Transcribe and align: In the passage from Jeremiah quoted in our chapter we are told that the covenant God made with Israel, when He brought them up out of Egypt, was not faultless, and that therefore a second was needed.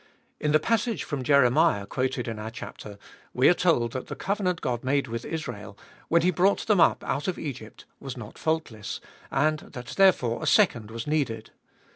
In 0.39 0.51
the 0.51 0.59
passage 0.59 1.03
from 1.03 1.21
Jeremiah 1.23 1.85
quoted 1.85 2.27
in 2.27 2.39
our 2.39 2.49
chapter 2.49 2.97
we 3.35 3.47
are 3.49 3.53
told 3.53 3.91
that 3.91 4.07
the 4.07 4.15
covenant 4.15 4.59
God 4.59 4.83
made 4.83 5.05
with 5.07 5.23
Israel, 5.23 5.77
when 6.07 6.23
He 6.23 6.31
brought 6.31 6.65
them 6.65 6.79
up 6.81 7.03
out 7.03 7.27
of 7.27 7.37
Egypt, 7.37 7.85
was 7.99 8.17
not 8.17 8.39
faultless, 8.39 8.99
and 9.29 9.59
that 9.59 9.89
therefore 9.97 10.41
a 10.41 10.47
second 10.47 10.89
was 10.89 11.05
needed. 11.05 11.51